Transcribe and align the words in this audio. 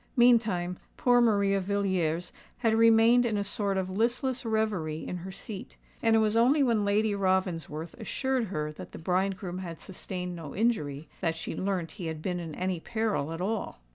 Meantime, 0.15 0.79
poor 0.97 1.21
Maria 1.21 1.59
Villiers 1.59 2.33
had 2.57 2.73
remained 2.73 3.23
in 3.23 3.37
a 3.37 3.43
sort 3.43 3.77
of 3.77 3.87
listless 3.87 4.43
reverie 4.43 5.07
in 5.07 5.17
her 5.17 5.31
seat; 5.31 5.75
and 6.01 6.15
it 6.15 6.19
was 6.19 6.35
only 6.35 6.63
when 6.63 6.83
Lady 6.83 7.13
Ravensworth 7.13 7.93
assured 7.99 8.45
her 8.45 8.71
that 8.71 8.93
the 8.93 8.97
bridegroom 8.97 9.59
had 9.59 9.79
sustained 9.79 10.35
no 10.35 10.55
injury, 10.55 11.07
that 11.19 11.35
she 11.35 11.55
learnt 11.55 11.91
he 11.91 12.07
had 12.07 12.19
been 12.23 12.39
in 12.39 12.55
any 12.55 12.79
peril 12.79 13.31
at 13.31 13.41
all. 13.41 13.79